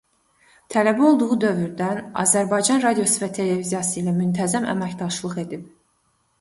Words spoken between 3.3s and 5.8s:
televiziyası ilə müntəzəm əməkdaşlıq edib.